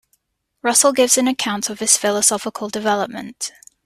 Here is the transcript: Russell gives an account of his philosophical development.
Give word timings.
Russell 0.63 0.93
gives 0.93 1.19
an 1.19 1.27
account 1.27 1.69
of 1.69 1.77
his 1.79 1.95
philosophical 1.95 2.69
development. 2.69 3.51